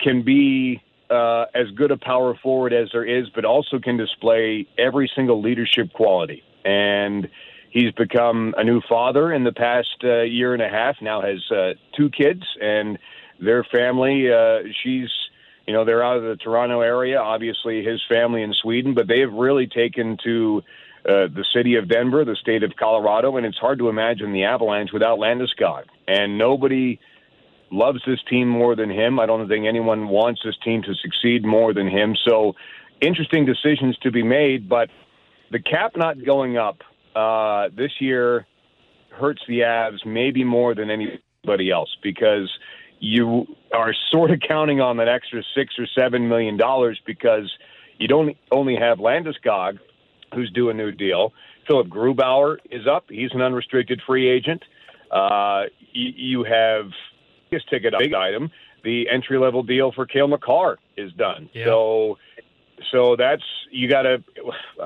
can 0.00 0.22
be 0.24 0.82
uh, 1.10 1.44
as 1.54 1.70
good 1.76 1.90
a 1.90 1.96
power 1.96 2.34
forward 2.42 2.72
as 2.72 2.88
there 2.92 3.04
is, 3.04 3.28
but 3.34 3.44
also 3.44 3.78
can 3.78 3.96
display 3.96 4.66
every 4.78 5.10
single 5.14 5.40
leadership 5.40 5.92
quality. 5.92 6.42
And 6.64 7.28
he's 7.70 7.92
become 7.92 8.54
a 8.56 8.64
new 8.64 8.80
father 8.88 9.32
in 9.32 9.44
the 9.44 9.52
past 9.52 9.96
uh, 10.02 10.22
year 10.22 10.54
and 10.54 10.62
a 10.62 10.68
half. 10.68 10.96
Now 11.02 11.20
has 11.20 11.42
uh, 11.50 11.74
two 11.96 12.10
kids, 12.10 12.42
and 12.60 12.98
their 13.40 13.64
family. 13.64 14.32
Uh, 14.32 14.60
she's 14.82 15.08
you 15.66 15.72
know, 15.72 15.84
they're 15.84 16.04
out 16.04 16.16
of 16.16 16.22
the 16.22 16.36
Toronto 16.36 16.80
area. 16.80 17.18
Obviously, 17.18 17.82
his 17.84 18.02
family 18.08 18.42
in 18.42 18.52
Sweden, 18.54 18.94
but 18.94 19.08
they 19.08 19.20
have 19.20 19.32
really 19.32 19.66
taken 19.66 20.18
to 20.24 20.62
uh, 21.06 21.28
the 21.28 21.44
city 21.54 21.76
of 21.76 21.88
Denver, 21.88 22.24
the 22.24 22.36
state 22.36 22.62
of 22.62 22.72
Colorado, 22.78 23.36
and 23.36 23.46
it's 23.46 23.58
hard 23.58 23.78
to 23.78 23.88
imagine 23.88 24.32
the 24.32 24.44
Avalanche 24.44 24.90
without 24.92 25.18
Landeskog. 25.18 25.84
And 26.08 26.38
nobody 26.38 27.00
loves 27.70 28.00
this 28.06 28.20
team 28.28 28.48
more 28.48 28.76
than 28.76 28.90
him. 28.90 29.18
I 29.18 29.26
don't 29.26 29.48
think 29.48 29.66
anyone 29.66 30.08
wants 30.08 30.40
this 30.44 30.54
team 30.64 30.82
to 30.82 30.94
succeed 30.94 31.44
more 31.44 31.74
than 31.74 31.88
him. 31.88 32.16
So, 32.26 32.54
interesting 33.00 33.44
decisions 33.44 33.98
to 33.98 34.10
be 34.10 34.22
made, 34.22 34.68
but 34.68 34.88
the 35.50 35.60
cap 35.60 35.92
not 35.96 36.24
going 36.24 36.56
up 36.56 36.78
uh, 37.14 37.68
this 37.76 37.92
year 38.00 38.46
hurts 39.10 39.42
the 39.46 39.60
Avs 39.60 40.04
maybe 40.04 40.42
more 40.42 40.74
than 40.74 40.90
anybody 40.90 41.70
else 41.70 41.94
because 42.02 42.50
you 43.04 43.46
are 43.72 43.94
sort 44.10 44.30
of 44.30 44.40
counting 44.40 44.80
on 44.80 44.96
that 44.96 45.08
extra 45.08 45.42
six 45.54 45.78
or 45.78 45.86
seven 45.86 46.28
million 46.28 46.56
dollars 46.56 47.00
because 47.04 47.52
you 47.98 48.08
don't 48.08 48.36
only 48.50 48.76
have 48.76 48.98
Landeskog, 48.98 49.78
who's 50.34 50.50
due 50.50 50.70
a 50.70 50.74
new 50.74 50.90
deal. 50.90 51.32
Philipp 51.66 51.88
Grubauer 51.88 52.58
is 52.70 52.86
up; 52.86 53.04
he's 53.08 53.32
an 53.32 53.40
unrestricted 53.40 54.02
free 54.06 54.28
agent. 54.28 54.64
Uh, 55.10 55.64
you, 55.92 56.12
you 56.16 56.44
have 56.44 56.90
his 57.50 57.62
ticket 57.64 57.94
big 57.98 58.14
item. 58.14 58.50
The 58.82 59.08
entry 59.08 59.38
level 59.38 59.62
deal 59.62 59.92
for 59.92 60.06
Cale 60.06 60.28
Makar 60.28 60.78
is 60.96 61.12
done. 61.12 61.48
Yeah. 61.54 61.66
So, 61.66 62.18
so 62.90 63.16
that's 63.16 63.42
you 63.70 63.88
got 63.88 64.02
to 64.02 64.22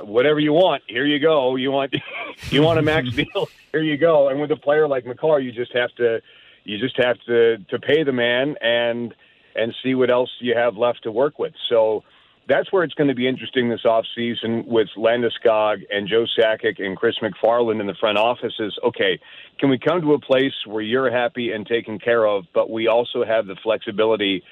whatever 0.04 0.38
you 0.38 0.52
want. 0.52 0.82
Here 0.86 1.04
you 1.04 1.18
go. 1.18 1.56
You 1.56 1.72
want 1.72 1.94
you 2.50 2.62
want 2.62 2.78
a 2.78 2.82
max 2.82 3.10
deal. 3.14 3.48
Here 3.72 3.82
you 3.82 3.96
go. 3.96 4.28
And 4.28 4.40
with 4.40 4.50
a 4.52 4.56
player 4.56 4.86
like 4.86 5.06
Makar, 5.06 5.40
you 5.40 5.50
just 5.50 5.72
have 5.72 5.92
to 5.96 6.20
you 6.68 6.78
just 6.78 6.96
have 7.02 7.16
to 7.26 7.56
to 7.70 7.78
pay 7.78 8.04
the 8.04 8.12
man 8.12 8.54
and 8.60 9.14
and 9.56 9.74
see 9.82 9.94
what 9.94 10.10
else 10.10 10.30
you 10.40 10.54
have 10.54 10.76
left 10.76 11.02
to 11.04 11.10
work 11.10 11.38
with. 11.38 11.54
So 11.68 12.04
that's 12.46 12.70
where 12.72 12.84
it's 12.84 12.94
going 12.94 13.08
to 13.08 13.14
be 13.14 13.26
interesting 13.26 13.68
this 13.68 13.84
offseason 13.84 14.66
with 14.66 14.88
Landeskog 14.96 15.82
and 15.90 16.06
Joe 16.06 16.26
Sakic 16.38 16.80
and 16.82 16.96
Chris 16.96 17.16
MacFarland 17.22 17.80
in 17.80 17.86
the 17.86 17.94
front 17.94 18.16
office 18.16 18.54
is, 18.58 18.78
okay, 18.84 19.18
can 19.58 19.68
we 19.68 19.78
come 19.78 20.00
to 20.00 20.14
a 20.14 20.20
place 20.20 20.54
where 20.64 20.82
you're 20.82 21.10
happy 21.10 21.52
and 21.52 21.66
taken 21.66 21.98
care 21.98 22.24
of, 22.24 22.44
but 22.54 22.70
we 22.70 22.86
also 22.86 23.24
have 23.24 23.46
the 23.46 23.56
flexibility 23.62 24.42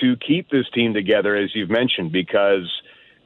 to 0.00 0.16
keep 0.16 0.50
this 0.50 0.66
team 0.74 0.92
together, 0.94 1.36
as 1.36 1.50
you've 1.54 1.70
mentioned, 1.70 2.10
because 2.10 2.68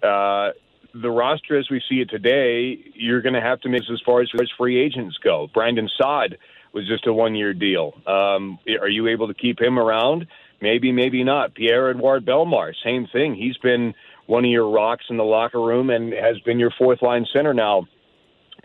uh, 0.02 0.50
the 0.92 1.10
roster 1.10 1.58
as 1.58 1.70
we 1.70 1.80
see 1.88 2.00
it 2.00 2.10
today, 2.10 2.78
you're 2.94 3.22
going 3.22 3.34
to 3.34 3.40
have 3.40 3.60
to 3.60 3.68
make 3.68 3.82
as 3.90 4.02
far 4.04 4.20
as, 4.20 4.28
as 4.40 4.48
free 4.58 4.78
agents 4.78 5.16
go. 5.22 5.48
Brandon 5.54 5.88
Saad 5.96 6.36
was 6.72 6.86
just 6.86 7.06
a 7.06 7.12
one 7.12 7.34
year 7.34 7.52
deal. 7.54 7.94
Um, 8.06 8.58
are 8.80 8.88
you 8.88 9.08
able 9.08 9.28
to 9.28 9.34
keep 9.34 9.60
him 9.60 9.78
around? 9.78 10.26
Maybe, 10.60 10.92
maybe 10.92 11.24
not. 11.24 11.54
Pierre 11.54 11.90
Edouard 11.90 12.26
Bellemare, 12.26 12.74
same 12.84 13.06
thing. 13.12 13.34
He's 13.34 13.56
been 13.58 13.94
one 14.26 14.44
of 14.44 14.50
your 14.50 14.70
rocks 14.70 15.04
in 15.08 15.16
the 15.16 15.24
locker 15.24 15.60
room 15.60 15.90
and 15.90 16.12
has 16.12 16.38
been 16.40 16.58
your 16.58 16.70
fourth 16.78 17.02
line 17.02 17.26
center 17.34 17.54
now 17.54 17.86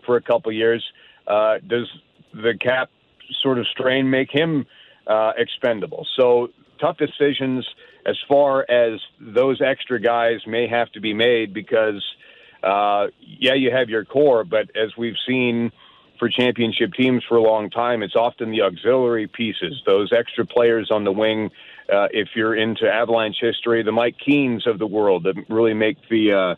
for 0.06 0.18
a 0.18 0.22
couple 0.22 0.52
years. 0.52 0.84
Uh, 1.26 1.56
does 1.66 1.90
the 2.34 2.54
cap 2.60 2.90
sort 3.42 3.58
of 3.58 3.66
strain 3.68 4.10
make 4.10 4.30
him 4.32 4.66
uh, 5.08 5.32
expendable? 5.38 6.06
So 6.20 6.50
tough 6.80 6.98
decisions 6.98 7.66
as 8.06 8.18
far 8.28 8.70
as 8.70 9.00
those 9.20 9.62
extra 9.62 10.00
guys 10.00 10.42
may 10.46 10.68
have 10.68 10.92
to 10.92 11.02
be 11.02 11.14
made 11.14 11.54
because, 11.54 12.04
uh, 12.62 13.08
yeah, 13.20 13.56
you 13.56 13.72
have 13.72 13.90
your 13.90 14.06
core, 14.06 14.44
but 14.44 14.70
as 14.76 14.96
we've 14.98 15.16
seen 15.28 15.72
for 16.18 16.30
championship 16.30 16.94
teams 16.94 17.24
for 17.28 17.38
a 17.38 17.42
long 17.42 17.70
time, 17.70 18.04
it's 18.04 18.16
often 18.16 18.52
the 18.52 18.62
auxiliary 18.62 19.28
pieces, 19.28 19.82
those 19.86 20.12
extra 20.12 20.46
players 20.46 20.90
on 20.92 21.04
the 21.04 21.12
wing 21.12 21.52
uh, 21.92 22.08
if 22.12 22.30
you're 22.36 22.56
into 22.56 22.92
Avalanche 22.92 23.38
history, 23.40 23.84
the 23.84 23.92
Mike 23.92 24.16
Keanes 24.24 24.66
of 24.66 24.80
the 24.80 24.88
world 24.88 25.24
that 25.24 25.36
really 25.50 25.74
make 25.74 25.98
the 26.10 26.34
uh, 26.34 26.56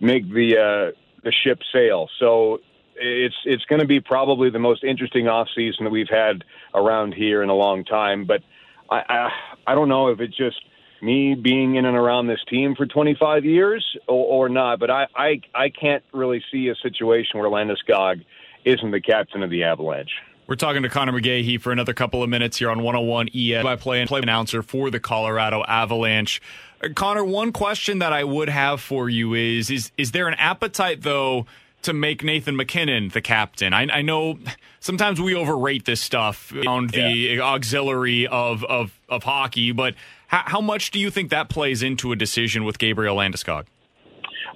make 0.00 0.28
the 0.32 0.58
uh, 0.58 0.98
the 1.22 1.32
ship 1.32 1.60
sail. 1.72 2.08
So 2.18 2.60
it's 2.96 3.36
it's 3.44 3.64
going 3.66 3.80
to 3.80 3.86
be 3.86 4.00
probably 4.00 4.50
the 4.50 4.58
most 4.58 4.84
interesting 4.84 5.28
off 5.28 5.48
season 5.54 5.84
that 5.84 5.90
we've 5.90 6.08
had 6.08 6.44
around 6.74 7.14
here 7.14 7.42
in 7.42 7.48
a 7.48 7.54
long 7.54 7.84
time. 7.84 8.24
But 8.24 8.42
I, 8.90 9.02
I 9.08 9.30
I 9.68 9.74
don't 9.74 9.88
know 9.88 10.08
if 10.08 10.20
it's 10.20 10.36
just 10.36 10.60
me 11.00 11.34
being 11.34 11.76
in 11.76 11.84
and 11.84 11.96
around 11.96 12.28
this 12.28 12.40
team 12.48 12.74
for 12.74 12.86
25 12.86 13.44
years 13.44 13.84
or, 14.08 14.46
or 14.46 14.48
not. 14.48 14.80
But 14.80 14.90
I, 14.90 15.06
I 15.14 15.40
I 15.54 15.68
can't 15.68 16.02
really 16.12 16.42
see 16.50 16.68
a 16.68 16.74
situation 16.76 17.38
where 17.38 17.48
Landeskog 17.48 18.24
isn't 18.64 18.90
the 18.90 19.00
captain 19.00 19.42
of 19.42 19.50
the 19.50 19.64
Avalanche. 19.64 20.10
We're 20.46 20.56
talking 20.56 20.82
to 20.82 20.90
Connor 20.90 21.12
McGahey 21.12 21.58
for 21.58 21.72
another 21.72 21.94
couple 21.94 22.22
of 22.22 22.28
minutes 22.28 22.58
here 22.58 22.70
on 22.70 22.82
101 22.82 23.30
ES 23.34 23.62
by 23.62 23.76
play 23.76 24.00
and 24.00 24.08
play 24.08 24.20
announcer 24.20 24.62
for 24.62 24.90
the 24.90 25.00
Colorado 25.00 25.64
Avalanche. 25.66 26.42
Uh, 26.82 26.88
Connor, 26.94 27.24
one 27.24 27.50
question 27.50 28.00
that 28.00 28.12
I 28.12 28.24
would 28.24 28.50
have 28.50 28.80
for 28.80 29.08
you 29.08 29.32
is 29.32 29.70
is 29.70 29.90
is 29.96 30.12
there 30.12 30.28
an 30.28 30.34
appetite 30.34 31.00
though 31.00 31.46
to 31.82 31.94
make 31.94 32.22
Nathan 32.22 32.56
MacKinnon 32.56 33.08
the 33.08 33.22
captain? 33.22 33.72
I, 33.72 33.86
I 33.90 34.02
know 34.02 34.38
sometimes 34.80 35.18
we 35.18 35.34
overrate 35.34 35.86
this 35.86 36.02
stuff 36.02 36.52
around 36.52 36.90
the 36.90 37.00
yeah. 37.00 37.40
auxiliary 37.40 38.26
of, 38.26 38.64
of 38.64 39.00
of 39.08 39.22
hockey, 39.22 39.72
but 39.72 39.94
how, 40.26 40.42
how 40.44 40.60
much 40.60 40.90
do 40.90 40.98
you 40.98 41.10
think 41.10 41.30
that 41.30 41.48
plays 41.48 41.82
into 41.82 42.12
a 42.12 42.16
decision 42.16 42.64
with 42.64 42.78
Gabriel 42.78 43.16
Landeskog? 43.16 43.64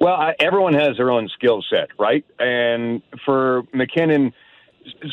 Well, 0.00 0.14
I, 0.14 0.34
everyone 0.40 0.74
has 0.74 0.96
their 0.96 1.10
own 1.10 1.28
skill 1.28 1.64
set, 1.68 1.88
right? 1.98 2.24
And 2.38 3.02
for 3.24 3.62
MacKinnon,– 3.72 4.32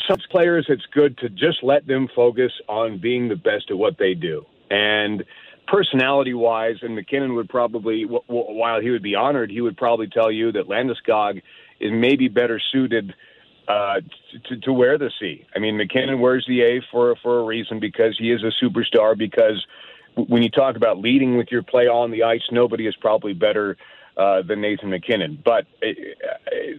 some 0.08 0.18
players, 0.30 0.66
it's 0.68 0.86
good 0.92 1.18
to 1.18 1.28
just 1.28 1.62
let 1.62 1.86
them 1.86 2.08
focus 2.14 2.52
on 2.68 2.98
being 2.98 3.28
the 3.28 3.36
best 3.36 3.70
at 3.70 3.76
what 3.76 3.98
they 3.98 4.14
do. 4.14 4.44
And 4.70 5.24
personality 5.66 6.34
wise, 6.34 6.76
and 6.82 6.94
MacKinnon 6.94 7.34
would 7.34 7.48
probably, 7.48 8.04
while 8.04 8.80
he 8.80 8.90
would 8.90 9.02
be 9.02 9.14
honored, 9.14 9.50
he 9.50 9.60
would 9.60 9.76
probably 9.76 10.08
tell 10.08 10.30
you 10.30 10.52
that 10.52 10.68
Landeskog 10.68 11.42
is 11.80 11.90
maybe 11.92 12.28
better 12.28 12.60
suited 12.72 13.14
uh, 13.68 14.00
to, 14.48 14.56
to 14.60 14.72
wear 14.72 14.96
the 14.96 15.10
C. 15.18 15.46
I 15.54 15.58
mean, 15.58 15.76
MacKinnon 15.76 16.20
wears 16.20 16.44
the 16.48 16.62
A 16.62 16.80
for 16.90 17.16
for 17.22 17.40
a 17.40 17.44
reason 17.44 17.80
because 17.80 18.16
he 18.18 18.30
is 18.30 18.42
a 18.44 18.52
superstar. 18.64 19.18
Because 19.18 19.64
when 20.14 20.42
you 20.42 20.50
talk 20.50 20.76
about 20.76 20.98
leading 20.98 21.36
with 21.36 21.48
your 21.50 21.62
play 21.62 21.86
on 21.88 22.12
the 22.12 22.22
ice, 22.22 22.42
nobody 22.52 22.86
is 22.86 22.94
probably 22.96 23.34
better 23.34 23.76
uh, 24.16 24.42
than 24.42 24.60
Nathan 24.60 24.90
MacKinnon. 24.90 25.42
But 25.44 25.66
uh, 25.82 25.88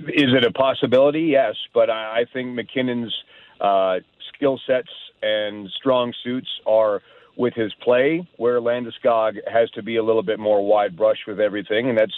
is 0.08 0.34
it 0.34 0.44
a 0.44 0.52
possibility? 0.52 1.22
Yes, 1.22 1.56
but 1.74 1.90
I 1.90 2.26
think 2.34 2.50
MacKinnon's 2.54 3.14
uh, 3.62 3.98
skill 4.34 4.60
sets 4.66 4.90
and 5.22 5.70
strong 5.76 6.14
suits 6.24 6.48
are 6.66 7.02
with 7.36 7.54
his 7.54 7.72
play, 7.84 8.28
where 8.38 8.60
Landeskog 8.60 9.38
has 9.52 9.70
to 9.72 9.84
be 9.84 9.98
a 9.98 10.04
little 10.04 10.24
bit 10.24 10.40
more 10.40 10.66
wide 10.66 10.98
brush 10.98 11.20
with 11.28 11.40
everything, 11.40 11.90
and 11.90 11.98
that's 11.98 12.14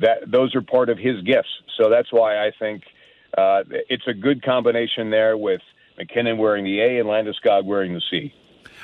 that. 0.00 0.30
Those 0.30 0.54
are 0.54 0.62
part 0.62 0.88
of 0.88 0.98
his 0.98 1.20
gifts. 1.22 1.50
So 1.78 1.90
that's 1.90 2.10
why 2.10 2.46
I 2.46 2.52
think 2.58 2.82
uh, 3.36 3.64
it's 3.90 4.06
a 4.06 4.14
good 4.14 4.42
combination 4.42 5.10
there 5.10 5.36
with 5.36 5.60
MacKinnon 5.98 6.38
wearing 6.38 6.64
the 6.64 6.80
A 6.80 7.00
and 7.00 7.08
Landeskog 7.08 7.64
wearing 7.66 7.92
the 7.92 8.02
C. 8.10 8.32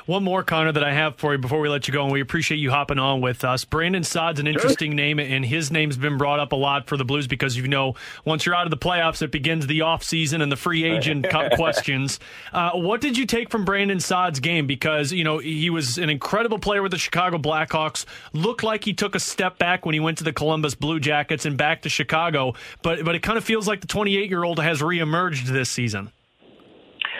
One 0.06 0.24
more, 0.24 0.42
Connor, 0.42 0.72
that 0.72 0.84
I 0.84 0.92
have 0.92 1.16
for 1.16 1.32
you 1.32 1.38
before 1.38 1.60
we 1.60 1.68
let 1.68 1.88
you 1.88 1.94
go, 1.94 2.04
and 2.04 2.12
we 2.12 2.20
appreciate 2.20 2.58
you 2.58 2.70
hopping 2.70 2.98
on 2.98 3.20
with 3.20 3.44
us. 3.44 3.64
Brandon 3.64 4.02
Saad's 4.02 4.40
an 4.40 4.46
interesting 4.46 4.92
sure. 4.92 4.96
name, 4.96 5.18
and 5.18 5.44
his 5.44 5.70
name's 5.70 5.96
been 5.96 6.18
brought 6.18 6.40
up 6.40 6.52
a 6.52 6.56
lot 6.56 6.86
for 6.86 6.96
the 6.96 7.04
Blues 7.04 7.26
because 7.26 7.56
you 7.56 7.68
know 7.68 7.94
once 8.24 8.46
you're 8.46 8.54
out 8.54 8.66
of 8.66 8.70
the 8.70 8.76
playoffs, 8.76 9.22
it 9.22 9.30
begins 9.30 9.66
the 9.66 9.82
off 9.82 10.02
season 10.02 10.40
and 10.42 10.50
the 10.50 10.56
free 10.56 10.84
agent 10.84 11.26
questions. 11.54 12.20
Uh, 12.52 12.72
what 12.72 13.00
did 13.00 13.16
you 13.16 13.26
take 13.26 13.50
from 13.50 13.64
Brandon 13.64 14.00
Saad's 14.00 14.40
game? 14.40 14.66
Because 14.66 15.12
you 15.12 15.24
know 15.24 15.38
he 15.38 15.70
was 15.70 15.98
an 15.98 16.10
incredible 16.10 16.58
player 16.58 16.82
with 16.82 16.92
the 16.92 16.98
Chicago 16.98 17.38
Blackhawks. 17.38 18.04
Looked 18.32 18.62
like 18.62 18.84
he 18.84 18.92
took 18.92 19.14
a 19.14 19.20
step 19.20 19.58
back 19.58 19.84
when 19.86 19.94
he 19.94 20.00
went 20.00 20.18
to 20.18 20.24
the 20.24 20.32
Columbus 20.32 20.74
Blue 20.74 21.00
Jackets 21.00 21.44
and 21.46 21.56
back 21.56 21.82
to 21.82 21.88
Chicago, 21.88 22.54
but 22.82 23.04
but 23.04 23.14
it 23.14 23.22
kind 23.22 23.38
of 23.38 23.44
feels 23.44 23.66
like 23.66 23.80
the 23.80 23.86
28 23.86 24.30
year 24.30 24.44
old 24.44 24.58
has 24.58 24.80
reemerged 24.80 25.46
this 25.46 25.70
season. 25.70 26.12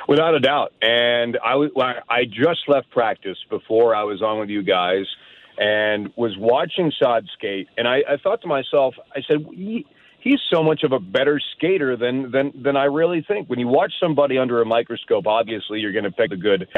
Without 0.09 0.35
a 0.35 0.41
doubt. 0.41 0.73
And 0.81 1.39
I 1.45 1.55
was 1.57 1.71
I 1.77 2.25
just 2.25 2.61
left 2.67 2.91
practice 2.91 3.37
before 3.51 3.95
I 3.95 4.05
was 4.05 4.23
on 4.23 4.41
with 4.41 4.49
you 4.49 4.63
guys 4.63 5.05
and 5.59 6.11
was 6.17 6.35
watching 6.39 6.91
Saad 6.99 7.27
skate 7.37 7.69
and 7.77 7.87
I, 7.87 7.99
I 8.09 8.17
thought 8.17 8.41
to 8.43 8.49
myself, 8.49 8.95
I 9.15 9.21
said 9.29 9.47
he, 9.53 9.85
he's 10.21 10.41
so 10.53 10.63
much 10.63 10.83
of 10.83 10.93
a 10.93 10.99
better 10.99 11.41
skater 11.57 11.97
than 11.97 12.31
than 12.31 12.53
than 12.63 12.77
I 12.77 12.85
really 12.85 13.25
think. 13.27 13.49
When 13.49 13.59
you 13.59 13.69
watch 13.69 13.93
somebody 14.01 14.39
under 14.39 14.63
a 14.63 14.67
microscope, 14.67 15.27
obviously 15.27 15.81
you're 15.81 15.93
going 15.93 16.05
to 16.05 16.11
pick 16.11 16.31
the 16.31 16.37
good 16.37 16.69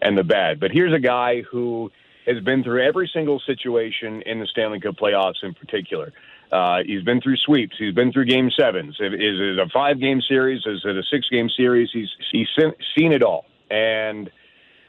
and 0.00 0.16
the 0.16 0.24
bad. 0.24 0.58
But 0.58 0.70
here's 0.72 0.94
a 0.94 1.00
guy 1.00 1.42
who 1.42 1.90
has 2.26 2.42
been 2.42 2.62
through 2.62 2.86
every 2.86 3.10
single 3.12 3.40
situation 3.46 4.22
in 4.26 4.40
the 4.40 4.46
Stanley 4.46 4.80
Cup 4.80 4.96
playoffs 4.96 5.42
in 5.42 5.54
particular. 5.54 6.12
Uh, 6.52 6.78
he's 6.84 7.02
been 7.02 7.20
through 7.20 7.36
sweeps. 7.36 7.76
He's 7.78 7.94
been 7.94 8.12
through 8.12 8.26
game 8.26 8.50
sevens. 8.58 8.96
Is 8.98 9.12
it 9.12 9.58
a 9.58 9.66
five 9.72 10.00
game 10.00 10.20
series? 10.20 10.62
Is 10.66 10.82
it 10.84 10.96
a 10.96 11.02
six 11.10 11.28
game 11.30 11.48
series? 11.56 11.90
He's 11.92 12.08
he's 12.32 12.48
seen 12.96 13.12
it 13.12 13.22
all, 13.22 13.46
and 13.70 14.30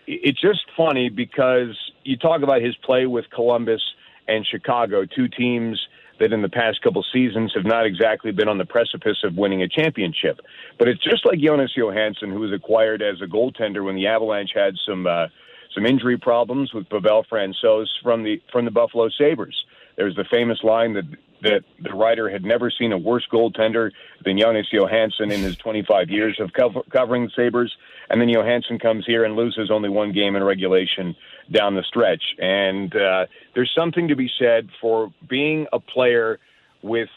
it's 0.08 0.42
just 0.42 0.62
funny 0.76 1.10
because 1.10 1.78
you 2.04 2.18
talk 2.18 2.42
about 2.42 2.62
his 2.62 2.76
play 2.78 3.06
with 3.06 3.26
Columbus 3.30 3.82
and 4.28 4.46
Chicago, 4.46 5.06
two 5.06 5.28
teams 5.28 5.80
that 6.20 6.34
in 6.34 6.42
the 6.42 6.50
past 6.50 6.82
couple 6.82 7.04
seasons 7.12 7.52
have 7.56 7.66
not 7.66 7.86
exactly 7.86 8.32
been 8.32 8.48
on 8.48 8.58
the 8.58 8.66
precipice 8.66 9.18
of 9.24 9.36
winning 9.36 9.62
a 9.64 9.68
championship. 9.68 10.40
But 10.78 10.88
it's 10.88 11.04
just 11.04 11.26
like 11.26 11.40
Jonas 11.40 11.72
Johansson, 11.76 12.32
who 12.32 12.40
was 12.40 12.54
acquired 12.54 13.02
as 13.02 13.22
a 13.22 13.26
goaltender 13.26 13.84
when 13.84 13.96
the 13.96 14.08
Avalanche 14.08 14.52
had 14.54 14.76
some 14.86 15.08
uh, 15.08 15.28
some 15.76 15.86
injury 15.86 16.18
problems 16.18 16.74
with 16.74 16.90
Pavel 16.90 17.26
Francouz 17.32 17.88
from 18.04 18.24
the 18.24 18.42
from 18.52 18.66
the 18.66 18.72
Buffalo 18.72 19.10
Sabres. 19.10 19.66
There's 19.96 20.16
the 20.16 20.26
famous 20.30 20.60
line 20.64 20.94
that 20.94 21.06
that 21.42 21.64
the 21.80 21.94
writer 21.94 22.30
had 22.30 22.44
never 22.44 22.72
seen 22.72 22.92
a 22.92 22.98
worse 22.98 23.26
goaltender 23.32 23.92
than 24.24 24.38
Jonas 24.38 24.68
Johansson 24.72 25.32
in 25.32 25.42
his 25.42 25.56
25 25.58 26.10
years 26.10 26.40
of 26.40 26.54
cover, 26.54 26.82
covering 26.92 27.30
Sabres. 27.36 27.76
And 28.10 28.22
then 28.22 28.30
Johansson 28.30 28.78
comes 28.80 29.06
here 29.06 29.24
and 29.24 29.36
loses 29.36 29.72
only 29.72 29.90
one 29.90 30.12
game 30.12 30.36
in 30.36 30.44
regulation 30.44 31.16
down 31.52 31.76
the 31.76 31.84
stretch. 31.84 32.24
And 32.40 32.96
uh, 32.96 33.26
there's 33.56 33.72
something 33.76 34.08
to 34.10 34.16
be 34.16 34.30
said 34.40 34.70
for 34.80 35.12
being 35.28 35.68
a 35.74 35.80
player 35.80 36.40
with 36.84 37.10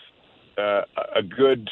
uh, 0.57 0.83
a 1.15 1.23
good 1.23 1.69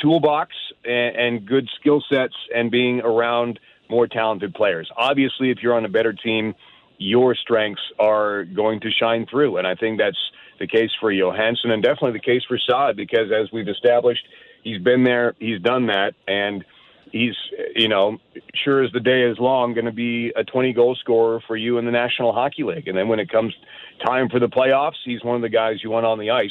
toolbox 0.00 0.54
and, 0.84 1.16
and 1.16 1.46
good 1.46 1.68
skill 1.80 2.02
sets 2.08 2.34
and 2.54 2.70
being 2.70 3.00
around 3.00 3.58
more 3.88 4.06
talented 4.06 4.54
players. 4.54 4.90
Obviously, 4.96 5.50
if 5.50 5.58
you're 5.62 5.74
on 5.74 5.84
a 5.84 5.88
better 5.88 6.12
team, 6.12 6.54
your 6.98 7.34
strengths 7.34 7.82
are 7.98 8.44
going 8.44 8.80
to 8.80 8.90
shine 8.90 9.26
through. 9.26 9.56
And 9.56 9.66
I 9.66 9.74
think 9.74 9.98
that's 9.98 10.18
the 10.62 10.68
case 10.68 10.90
for 11.00 11.10
Johansson 11.10 11.72
and 11.72 11.82
definitely 11.82 12.12
the 12.12 12.20
case 12.20 12.42
for 12.46 12.56
Saad 12.56 12.96
because 12.96 13.32
as 13.32 13.50
we've 13.52 13.68
established, 13.68 14.24
he's 14.62 14.80
been 14.80 15.02
there, 15.02 15.34
he's 15.40 15.60
done 15.60 15.88
that, 15.88 16.14
and 16.28 16.64
he's, 17.10 17.34
you 17.74 17.88
know, 17.88 18.18
sure 18.54 18.84
as 18.84 18.92
the 18.92 19.00
day 19.00 19.24
is 19.24 19.38
long, 19.40 19.74
going 19.74 19.86
to 19.86 19.92
be 19.92 20.32
a 20.36 20.44
20 20.44 20.72
goal 20.72 20.94
scorer 20.94 21.40
for 21.48 21.56
you 21.56 21.78
in 21.78 21.84
the 21.84 21.90
National 21.90 22.32
Hockey 22.32 22.62
League. 22.62 22.86
And 22.86 22.96
then 22.96 23.08
when 23.08 23.18
it 23.18 23.28
comes 23.28 23.52
time 24.06 24.28
for 24.28 24.38
the 24.38 24.48
playoffs, 24.48 25.02
he's 25.04 25.24
one 25.24 25.34
of 25.34 25.42
the 25.42 25.48
guys 25.48 25.82
you 25.82 25.90
want 25.90 26.06
on 26.06 26.20
the 26.20 26.30
ice. 26.30 26.50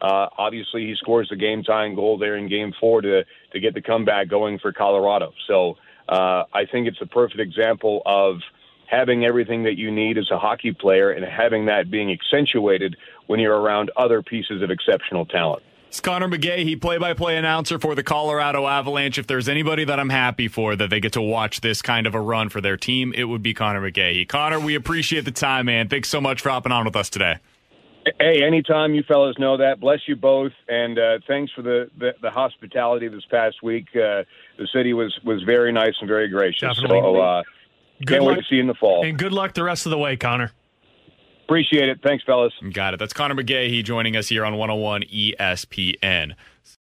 Uh, 0.00 0.28
obviously, 0.38 0.86
he 0.86 0.94
scores 0.96 1.28
the 1.28 1.36
game 1.36 1.62
tying 1.62 1.94
goal 1.94 2.16
there 2.16 2.36
in 2.36 2.48
game 2.48 2.72
four 2.80 3.02
to, 3.02 3.24
to 3.52 3.60
get 3.60 3.74
the 3.74 3.82
comeback 3.82 4.28
going 4.28 4.58
for 4.58 4.72
Colorado. 4.72 5.34
So 5.46 5.76
uh, 6.08 6.44
I 6.54 6.64
think 6.64 6.88
it's 6.88 7.02
a 7.02 7.06
perfect 7.06 7.40
example 7.40 8.00
of 8.06 8.36
having 8.90 9.24
everything 9.24 9.62
that 9.62 9.78
you 9.78 9.90
need 9.90 10.18
as 10.18 10.30
a 10.30 10.38
hockey 10.38 10.72
player 10.72 11.10
and 11.10 11.24
having 11.24 11.66
that 11.66 11.90
being 11.90 12.10
accentuated 12.10 12.96
when 13.26 13.38
you're 13.38 13.56
around 13.56 13.90
other 13.96 14.20
pieces 14.22 14.62
of 14.62 14.70
exceptional 14.70 15.24
talent. 15.24 15.62
It's 15.88 16.00
Connor 16.00 16.28
McGahey, 16.28 16.80
play-by-play 16.80 17.36
announcer 17.36 17.78
for 17.78 17.94
the 17.94 18.02
Colorado 18.02 18.66
Avalanche. 18.66 19.18
If 19.18 19.26
there's 19.26 19.48
anybody 19.48 19.84
that 19.84 19.98
I'm 19.98 20.10
happy 20.10 20.46
for 20.46 20.76
that 20.76 20.88
they 20.88 21.00
get 21.00 21.12
to 21.14 21.22
watch 21.22 21.60
this 21.60 21.82
kind 21.82 22.06
of 22.06 22.14
a 22.14 22.20
run 22.20 22.48
for 22.48 22.60
their 22.60 22.76
team, 22.76 23.12
it 23.16 23.24
would 23.24 23.42
be 23.42 23.54
Connor 23.54 23.80
McGahey. 23.80 24.28
Connor, 24.28 24.60
we 24.60 24.74
appreciate 24.74 25.24
the 25.24 25.32
time, 25.32 25.66
man. 25.66 25.88
Thanks 25.88 26.08
so 26.08 26.20
much 26.20 26.40
for 26.42 26.50
hopping 26.50 26.72
on 26.72 26.84
with 26.84 26.94
us 26.94 27.10
today. 27.10 27.38
Hey, 28.18 28.42
anytime 28.42 28.94
you 28.94 29.02
fellas 29.02 29.36
know 29.38 29.56
that. 29.58 29.78
Bless 29.78 30.00
you 30.06 30.16
both, 30.16 30.52
and 30.68 30.98
uh, 30.98 31.18
thanks 31.28 31.52
for 31.52 31.62
the, 31.62 31.90
the, 31.98 32.14
the 32.22 32.30
hospitality 32.30 33.08
this 33.08 33.24
past 33.30 33.62
week. 33.62 33.88
Uh, 33.90 34.24
the 34.58 34.66
city 34.72 34.94
was 34.94 35.16
was 35.22 35.42
very 35.42 35.70
nice 35.70 35.94
and 36.00 36.08
very 36.08 36.28
gracious. 36.28 36.60
Definitely. 36.60 37.00
So 37.00 37.20
uh, 37.20 37.42
can't 38.06 38.24
wait 38.24 38.36
to 38.36 38.42
see 38.48 38.56
you 38.56 38.60
in 38.60 38.66
the 38.66 38.74
fall. 38.74 39.04
And 39.04 39.18
good 39.18 39.32
luck 39.32 39.54
the 39.54 39.64
rest 39.64 39.86
of 39.86 39.90
the 39.90 39.98
way, 39.98 40.16
Connor. 40.16 40.52
Appreciate 41.44 41.88
it. 41.88 41.98
Thanks, 42.02 42.22
fellas. 42.24 42.52
Got 42.72 42.94
it. 42.94 42.98
That's 42.98 43.12
Connor 43.12 43.34
McGahey 43.34 43.82
joining 43.84 44.16
us 44.16 44.28
here 44.28 44.44
on 44.44 44.56
101 44.56 45.02
ESPN. 45.02 46.34